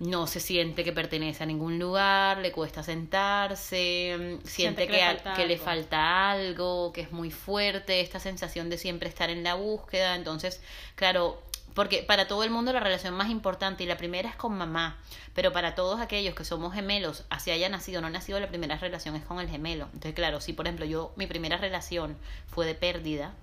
no 0.00 0.26
se 0.26 0.40
siente 0.40 0.82
que 0.82 0.92
pertenece 0.92 1.42
a 1.42 1.46
ningún 1.46 1.78
lugar, 1.78 2.38
le 2.38 2.52
cuesta 2.52 2.82
sentarse, 2.82 4.38
siente, 4.44 4.48
Siente 4.48 4.86
que 4.86 4.92
que, 4.92 4.98
le 4.98 5.04
falta 5.04 5.34
que 5.34 5.46
le 5.46 5.54
algo. 5.54 5.64
falta 5.64 6.30
algo, 6.30 6.92
que 6.92 7.02
es 7.02 7.12
muy 7.12 7.30
fuerte, 7.30 8.00
esta 8.00 8.18
sensación 8.18 8.70
de 8.70 8.78
siempre 8.78 9.08
estar 9.10 9.28
en 9.30 9.44
la 9.44 9.54
búsqueda. 9.54 10.14
Entonces, 10.16 10.62
claro, 10.94 11.42
porque 11.74 12.02
para 12.02 12.26
todo 12.26 12.44
el 12.44 12.50
mundo 12.50 12.72
la 12.72 12.80
relación 12.80 13.14
más 13.14 13.28
importante 13.28 13.84
y 13.84 13.86
la 13.86 13.98
primera 13.98 14.28
es 14.30 14.36
con 14.36 14.56
mamá, 14.56 14.98
pero 15.34 15.52
para 15.52 15.74
todos 15.74 16.00
aquellos 16.00 16.34
que 16.34 16.44
somos 16.44 16.72
gemelos, 16.74 17.24
así 17.28 17.50
haya 17.50 17.68
nacido 17.68 17.98
o 17.98 18.02
no 18.02 18.08
nacido, 18.10 18.40
la 18.40 18.48
primera 18.48 18.76
relación 18.78 19.16
es 19.16 19.24
con 19.24 19.38
el 19.38 19.50
gemelo. 19.50 19.84
Entonces, 19.92 20.14
claro, 20.14 20.40
si 20.40 20.54
por 20.54 20.66
ejemplo 20.66 20.86
yo, 20.86 21.12
mi 21.16 21.26
primera 21.26 21.58
relación 21.58 22.16
fue 22.48 22.64
de 22.64 22.74
pérdida, 22.74 23.34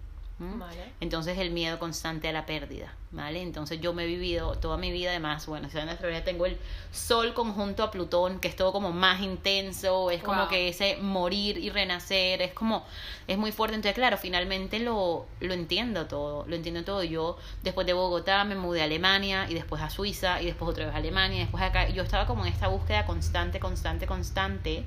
Entonces 1.00 1.38
el 1.40 1.50
miedo 1.50 1.80
constante 1.80 2.28
a 2.28 2.32
la 2.32 2.46
pérdida, 2.46 2.94
¿vale? 3.12 3.42
Entonces 3.42 3.82
yo 3.82 3.94
me 3.94 4.04
he 4.04 4.06
vivido 4.08 4.54
toda 4.56 4.78
mi 4.78 4.92
vida, 4.92 5.10
además, 5.10 5.48
bueno, 5.48 5.68
si 5.68 5.74
saben 5.74 5.88
la 5.88 5.94
astrología, 5.94 6.24
tengo 6.24 6.46
el 6.46 6.58
Sol 6.92 7.34
conjunto 7.34 7.82
a 7.84 7.90
Plutón, 7.90 8.40
que 8.40 8.48
es 8.48 8.56
todo 8.56 8.72
como 8.72 8.92
más 8.92 9.22
intenso, 9.22 10.12
es 10.12 10.22
como 10.22 10.42
Wow. 10.42 10.50
que 10.50 10.68
ese 10.70 10.98
morir 10.98 11.58
y 11.58 11.70
renacer, 11.72 12.42
es 12.44 12.54
como, 12.54 12.86
es 13.28 13.38
muy 13.38 13.52
fuerte. 13.52 13.76
Entonces, 13.76 13.96
claro, 13.96 14.18
finalmente 14.18 14.80
lo, 14.80 15.26
lo 15.40 15.54
entiendo 15.54 16.06
todo, 16.06 16.46
lo 16.48 16.56
entiendo 16.56 16.84
todo. 16.84 17.04
Yo 17.04 17.38
después 17.64 17.88
de 17.88 17.94
Bogotá 17.94 18.44
me 18.44 18.56
mudé 18.56 18.82
a 18.82 18.84
Alemania 18.86 19.48
y 19.50 19.56
después 19.56 19.82
a 19.82 19.90
Suiza 19.90 20.40
y 20.42 20.46
después 20.46 20.70
otra 20.70 20.86
vez 20.86 20.94
a 20.94 20.98
Alemania 20.98 21.38
y 21.38 21.42
después 21.42 21.64
acá. 21.64 21.90
Yo 21.90 22.04
estaba 22.04 22.28
como 22.28 22.46
en 22.46 22.54
esta 22.54 22.68
búsqueda 22.68 23.06
constante, 23.08 23.60
constante, 23.60 24.06
constante. 24.06 24.86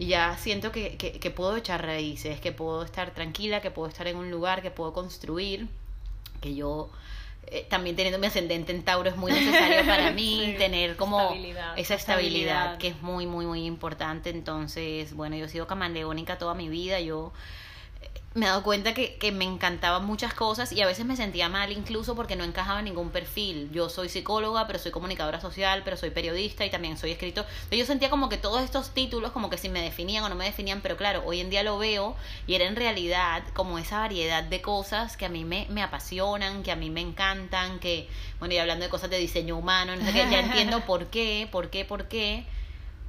Y 0.00 0.06
ya 0.06 0.36
siento 0.38 0.72
que, 0.72 0.96
que, 0.96 1.12
que 1.20 1.30
puedo 1.30 1.56
echar 1.56 1.84
raíces, 1.84 2.40
que 2.40 2.52
puedo 2.52 2.82
estar 2.84 3.10
tranquila, 3.12 3.60
que 3.60 3.70
puedo 3.70 3.86
estar 3.88 4.06
en 4.06 4.16
un 4.16 4.30
lugar, 4.30 4.62
que 4.62 4.70
puedo 4.70 4.92
construir, 4.94 5.68
que 6.40 6.54
yo 6.54 6.88
eh, 7.48 7.66
también 7.68 7.96
teniendo 7.96 8.18
mi 8.18 8.26
ascendente 8.26 8.72
en 8.72 8.82
Tauro 8.82 9.10
es 9.10 9.16
muy 9.16 9.30
necesario 9.30 9.84
para 9.84 10.10
mí 10.20 10.40
Sí, 10.46 10.54
tener 10.56 10.96
como 10.96 11.20
estabilidad. 11.20 11.78
esa 11.78 11.94
estabilidad, 11.96 12.56
Estabilidad. 12.74 12.78
que 12.78 12.88
es 12.88 13.02
muy, 13.02 13.26
muy, 13.26 13.44
muy 13.44 13.66
importante. 13.66 14.30
Entonces, 14.30 15.12
bueno, 15.14 15.36
yo 15.36 15.44
he 15.44 15.48
sido 15.50 15.66
camaleónica 15.66 16.38
toda 16.38 16.54
mi 16.54 16.68
vida, 16.70 17.00
yo 17.00 17.32
me 18.32 18.46
he 18.46 18.48
dado 18.48 18.62
cuenta 18.62 18.94
que, 18.94 19.16
que 19.16 19.32
me 19.32 19.44
encantaban 19.44 20.04
muchas 20.04 20.34
cosas 20.34 20.70
y 20.70 20.80
a 20.80 20.86
veces 20.86 21.04
me 21.04 21.16
sentía 21.16 21.48
mal 21.48 21.72
incluso 21.72 22.14
porque 22.14 22.36
no 22.36 22.44
encajaba 22.44 22.78
en 22.78 22.84
ningún 22.84 23.10
perfil. 23.10 23.68
Yo 23.72 23.88
soy 23.88 24.08
psicóloga, 24.08 24.68
pero 24.68 24.78
soy 24.78 24.92
comunicadora 24.92 25.40
social, 25.40 25.82
pero 25.84 25.96
soy 25.96 26.10
periodista 26.10 26.64
y 26.64 26.70
también 26.70 26.96
soy 26.96 27.10
escritor. 27.10 27.44
Entonces 27.44 27.78
yo 27.78 27.86
sentía 27.86 28.08
como 28.08 28.28
que 28.28 28.36
todos 28.36 28.62
estos 28.62 28.90
títulos 28.90 29.32
como 29.32 29.50
que 29.50 29.58
si 29.58 29.68
me 29.68 29.82
definían 29.82 30.22
o 30.22 30.28
no 30.28 30.36
me 30.36 30.44
definían, 30.44 30.80
pero 30.80 30.96
claro, 30.96 31.24
hoy 31.26 31.40
en 31.40 31.50
día 31.50 31.64
lo 31.64 31.76
veo 31.78 32.14
y 32.46 32.54
era 32.54 32.66
en 32.66 32.76
realidad 32.76 33.42
como 33.52 33.78
esa 33.78 33.98
variedad 33.98 34.44
de 34.44 34.62
cosas 34.62 35.16
que 35.16 35.26
a 35.26 35.28
mí 35.28 35.44
me, 35.44 35.66
me 35.68 35.82
apasionan, 35.82 36.62
que 36.62 36.70
a 36.70 36.76
mí 36.76 36.88
me 36.88 37.00
encantan, 37.00 37.80
que, 37.80 38.08
bueno, 38.38 38.54
y 38.54 38.58
hablando 38.58 38.84
de 38.84 38.90
cosas 38.90 39.10
de 39.10 39.18
diseño 39.18 39.56
humano, 39.56 39.96
no 39.96 40.04
sé 40.06 40.12
qué, 40.12 40.30
ya 40.30 40.38
entiendo 40.46 40.82
por 40.82 41.06
qué, 41.06 41.48
por 41.50 41.68
qué, 41.70 41.84
por 41.84 42.06
qué 42.06 42.46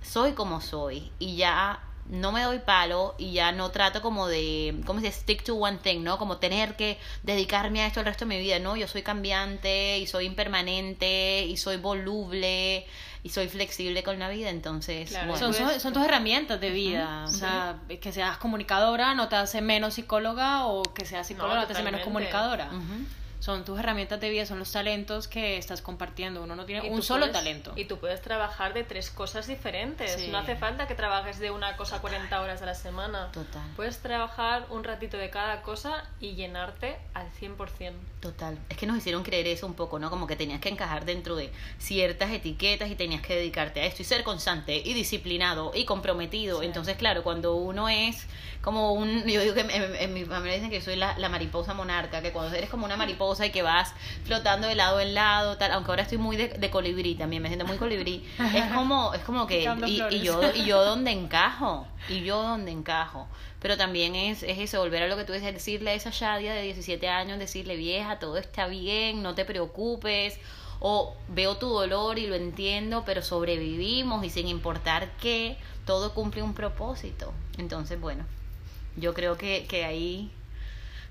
soy 0.01 0.33
como 0.33 0.61
soy 0.61 1.11
y 1.19 1.35
ya 1.35 1.79
no 2.10 2.31
me 2.31 2.41
doy 2.43 2.60
palo 2.60 3.15
y 3.17 3.34
ya 3.34 3.51
no 3.51 3.72
trato 3.72 4.01
como 4.01 4.27
de, 4.27 4.81
¿cómo 4.86 5.00
se 5.00 5.08
dice? 5.08 5.20
Stick 5.20 5.43
to 5.43 5.55
one 5.55 5.77
thing, 5.77 6.03
¿no? 6.03 6.17
Como 6.17 6.38
tener 6.38 6.75
que 6.75 7.00
dedicarme 7.24 7.81
a 7.81 7.88
esto 7.88 8.00
el 8.00 8.05
resto 8.05 8.25
de 8.25 8.36
mi 8.36 8.41
vida, 8.41 8.60
¿no? 8.60 8.75
Yo 8.75 8.88
soy 8.88 9.01
cambiante 9.01 9.98
y 9.98 10.08
soy 10.08 10.25
impermanente 10.25 11.46
y 11.46 11.58
soy 11.58 11.77
voluble 11.77 12.86
y 13.24 13.29
soy 13.29 13.48
flexible 13.48 14.03
con 14.03 14.17
la 14.20 14.29
vida, 14.29 14.50
entonces, 14.50 15.10
Claro, 15.10 15.31
bueno. 15.31 15.53
Son, 15.53 15.53
son, 15.53 15.79
son 15.79 15.93
tus 15.93 16.03
herramientas 16.03 16.60
de 16.60 16.72
vida. 16.72 17.25
O 17.27 17.31
sea, 17.31 17.77
que 18.01 18.12
seas 18.12 18.38
comunicadora 18.38 19.13
no 19.13 19.29
te 19.29 19.36
hace 19.36 19.62
menos 19.62 19.93
psicóloga 19.93 20.65
o 20.65 20.81
que 20.81 21.05
seas 21.05 21.27
psicóloga 21.27 21.55
no, 21.55 21.62
No, 21.62 21.67
te 21.67 21.74
hace 21.74 21.84
menos 21.84 22.01
comunicadora. 22.01 22.70
Son 23.41 23.65
tus 23.65 23.79
herramientas 23.79 24.21
de 24.21 24.29
vida, 24.29 24.45
son 24.45 24.60
los 24.60 24.71
talentos 24.71 25.27
que 25.27 25.57
estás 25.57 25.81
compartiendo. 25.81 26.43
Uno 26.43 26.55
no 26.55 26.65
tiene 26.65 26.88
un 26.89 27.01
solo 27.01 27.21
puedes- 27.21 27.33
talento. 27.33 27.74
Y 27.75 27.86
tú 27.86 27.98
puedes 27.98 28.21
trabajar 28.21 28.75
de 28.75 28.83
tres 28.83 29.10
cosas 29.10 29.48
diferentes. 29.48 30.12
Sí. 30.13 30.27
No 30.27 30.38
hace 30.38 30.55
falta 30.55 30.88
que 30.88 30.93
trabajes 30.93 31.39
de 31.39 31.50
una 31.50 31.75
cosa 31.75 32.00
40 32.01 32.39
horas 32.39 32.62
a 32.62 32.67
la 32.67 32.75
semana. 32.75 33.31
Total. 33.31 33.63
Puedes 33.75 33.98
trabajar 33.98 34.67
un 34.69 34.83
ratito 34.83 35.17
de 35.17 35.31
cada 35.31 35.63
cosa 35.63 36.07
y 36.19 36.36
llenarte 36.36 36.98
al 37.15 37.31
100%. 37.31 37.93
Total. 38.19 38.60
Es 38.69 38.77
que 38.77 38.86
nos 38.86 38.95
hicieron 38.98 39.24
creer 39.24 39.48
eso 39.48 39.65
un 39.65 39.74
poco, 39.74 39.98
¿no? 39.98 40.12
Como 40.12 40.27
que 40.27 40.36
tenías 40.36 40.62
que 40.62 40.69
encajar 40.69 41.05
dentro 41.05 41.36
de 41.36 41.51
ciertas 41.79 42.29
etiquetas 42.31 42.91
y 42.91 42.95
tenías 42.95 43.24
que 43.24 43.36
dedicarte 43.36 43.81
a 43.81 43.86
esto 43.86 44.03
y 44.03 44.05
ser 44.05 44.24
constante 44.24 44.75
y 44.77 44.93
disciplinado 44.93 45.71
y 45.74 45.86
comprometido. 45.86 46.60
Sí. 46.60 46.67
Entonces, 46.67 46.95
claro, 46.95 47.24
cuando 47.24 47.55
uno 47.55 47.89
es 47.89 48.27
como 48.61 48.93
un... 48.93 49.23
Yo 49.27 49.41
digo 49.41 49.53
que 49.53 49.61
en, 49.61 49.95
en- 49.95 50.13
mi 50.13 50.23
familia 50.25 50.53
dicen 50.55 50.69
que 50.69 50.79
yo 50.79 50.85
soy 50.85 50.95
la, 50.95 51.17
la 51.17 51.29
mariposa 51.29 51.73
monarca, 51.73 52.21
que 52.21 52.31
cuando 52.31 52.55
eres 52.55 52.69
como 52.69 52.85
una 52.85 52.95
mariposa 52.97 53.45
y 53.45 53.51
que 53.51 53.61
vas 53.61 53.93
flotando 54.25 54.67
de 54.67 54.75
lado 54.75 54.99
en 54.99 55.13
lado, 55.13 55.57
tal, 55.57 55.71
aunque 55.71 55.91
ahora 55.91 56.03
estoy 56.03 56.17
muy 56.19 56.37
de, 56.37 56.49
de 56.49 56.69
colibrí 56.69 57.15
también, 57.15 57.41
me 57.41 57.49
siento 57.49 57.65
muy 57.65 57.77
colibrí, 57.77 58.23
es 58.55 58.65
como, 58.73 59.13
es 59.13 59.21
como 59.21 59.47
que... 59.47 59.63
Y, 59.87 59.97
y 60.15 60.19
yo, 60.21 60.39
y 60.55 60.65
yo 60.65 60.83
donde 60.85 61.11
encajo, 61.11 61.87
y 62.09 62.21
yo 62.23 62.41
donde 62.41 62.71
encajo. 62.71 63.27
Pero 63.61 63.77
también 63.77 64.15
es, 64.15 64.43
es 64.43 64.57
eso, 64.57 64.79
volver 64.79 65.03
a 65.03 65.07
lo 65.07 65.17
que 65.17 65.23
tú 65.23 65.33
decías, 65.33 65.53
decirle 65.53 65.91
a 65.91 65.93
esa 65.93 66.09
Shadia 66.11 66.53
de 66.53 66.61
17 66.63 67.07
años, 67.09 67.37
decirle, 67.39 67.75
vieja, 67.75 68.17
todo 68.19 68.37
está 68.37 68.67
bien, 68.67 69.21
no 69.21 69.35
te 69.35 69.45
preocupes, 69.45 70.39
o 70.79 71.15
veo 71.29 71.57
tu 71.57 71.69
dolor 71.69 72.17
y 72.17 72.25
lo 72.25 72.33
entiendo, 72.35 73.03
pero 73.05 73.21
sobrevivimos 73.21 74.23
y 74.25 74.29
sin 74.31 74.47
importar 74.47 75.09
qué, 75.21 75.57
todo 75.85 76.13
cumple 76.15 76.41
un 76.41 76.53
propósito. 76.55 77.33
Entonces, 77.59 77.99
bueno, 78.01 78.25
yo 78.98 79.13
creo 79.13 79.38
que, 79.38 79.65
que 79.67 79.86
ahí 79.86 80.31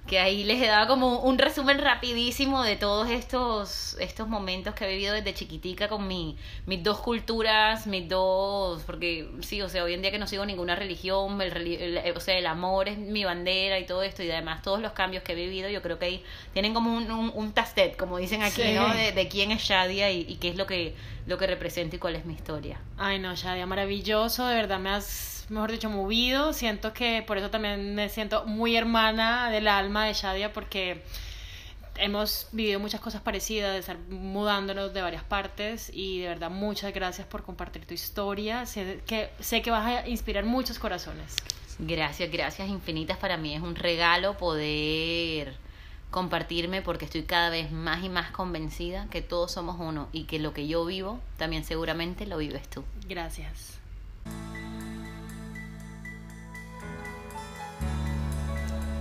que 0.07 0.19
ahí 0.19 0.43
les 0.45 0.61
he 0.61 0.67
dado 0.67 0.89
como 0.89 1.21
un 1.21 1.39
resumen 1.39 1.79
rapidísimo 1.79 2.63
de 2.65 2.75
todos 2.75 3.09
estos 3.11 3.97
estos 4.01 4.27
momentos 4.27 4.75
que 4.75 4.85
he 4.87 4.89
vivido 4.91 5.15
desde 5.15 5.35
chiquitica 5.35 5.89
con 5.89 6.09
mi, 6.09 6.37
mis 6.67 6.83
dos 6.83 6.99
culturas, 7.01 7.87
mis 7.87 8.09
dos, 8.09 8.83
porque 8.85 9.29
sí, 9.41 9.61
o 9.63 9.69
sea, 9.69 9.85
hoy 9.85 9.93
en 9.95 10.03
día 10.03 10.11
que 10.11 10.19
no 10.19 10.27
sigo 10.27 10.45
ninguna 10.47 10.75
religión, 10.75 11.41
el, 11.43 11.55
el- 11.67 12.17
o 12.17 12.21
sea, 12.21 12.37
el 12.39 12.47
amor 12.47 12.89
es 12.89 12.99
mi 12.99 13.25
bandera 13.25 13.79
y 13.79 13.87
todo 13.87 14.03
esto, 14.03 14.23
y 14.23 14.31
además 14.31 14.63
todos 14.63 14.81
los 14.81 14.93
cambios 14.93 15.23
que 15.23 15.33
he 15.33 15.37
vivido, 15.37 15.69
yo 15.69 15.83
creo 15.83 15.99
que 15.99 16.07
ahí 16.07 16.25
tienen 16.55 16.75
como 16.75 16.93
un, 16.97 17.09
un, 17.13 17.31
un 17.35 17.53
tastet, 17.53 17.97
como 17.97 18.17
dicen 18.19 18.43
aquí, 18.43 18.63
Sí. 18.63 18.73
¿no? 18.75 18.93
De, 18.93 19.13
de 19.13 19.29
quién 19.29 19.53
es 19.53 19.63
Shadia 19.63 20.11
y, 20.11 20.23
y 20.29 20.37
qué 20.37 20.49
es 20.49 20.57
lo 20.57 20.67
que, 20.67 20.95
lo 21.27 21.37
que 21.39 21.47
representa 21.47 21.97
y 21.97 21.99
cuál 21.99 22.17
es 22.17 22.25
mi 22.25 22.35
historia. 22.35 22.81
Ay, 22.99 23.19
no, 23.21 23.35
Shadia, 23.37 23.67
maravilloso. 23.67 24.47
De 24.47 24.55
verdad 24.55 24.79
me 24.81 24.91
has, 24.91 25.40
mejor 25.50 25.73
dicho, 25.73 25.90
movido. 25.90 26.52
Siento 26.52 26.92
que 26.92 27.23
por 27.26 27.38
eso 27.38 27.50
también 27.50 27.95
me 27.95 28.09
siento 28.09 28.47
muy 28.47 28.76
hermana 28.76 29.50
del 29.50 29.69
alma 29.69 30.07
de 30.07 30.14
Shadia 30.14 30.52
porque 30.52 31.02
hemos 31.97 32.49
vivido 32.52 32.80
muchas 32.80 33.00
cosas 33.00 33.21
parecidas, 33.21 33.73
de 33.73 33.78
estar 33.80 33.99
mudándonos 34.09 34.95
de 34.95 35.02
varias 35.02 35.25
partes 35.25 35.90
y 35.92 36.21
de 36.21 36.28
verdad 36.28 36.50
muchas 36.50 36.95
gracias 36.95 37.26
por 37.26 37.42
compartir 37.42 37.85
tu 37.85 37.95
historia. 37.95 38.64
Sé 38.66 39.00
que, 39.07 39.30
sé 39.40 39.62
que 39.62 39.71
vas 39.71 39.87
a 39.87 40.09
inspirar 40.09 40.45
muchos 40.45 40.78
corazones. 40.78 41.37
Gracias, 41.78 42.30
gracias 42.30 42.69
infinitas. 42.69 43.19
Para 43.19 43.37
mí 43.37 43.54
es 43.54 43.62
un 43.62 43.75
regalo 43.75 44.37
poder 44.37 45.54
compartirme 46.11 46.83
porque 46.83 47.04
estoy 47.04 47.23
cada 47.23 47.50
vez 47.50 47.71
más 47.71 48.04
y 48.04 48.09
más 48.09 48.30
convencida 48.30 49.07
que 49.11 49.23
todos 49.23 49.52
somos 49.52 49.76
uno 49.78 50.09
y 50.12 50.25
que 50.25 50.38
lo 50.38 50.52
que 50.52 50.66
yo 50.66 50.85
vivo 50.85 51.21
también 51.38 51.64
seguramente 51.64 52.26
lo 52.26 52.38
vives 52.38 52.69
tú. 52.69 52.85
Gracias. 53.09 53.80